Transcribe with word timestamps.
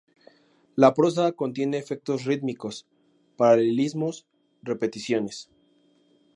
La 0.75 0.95
prosa 0.95 1.31
contiene 1.33 1.77
efectos 1.77 2.25
rítmicos, 2.25 2.87
paralelismos, 3.37 4.25
repeticiones. 4.63 5.51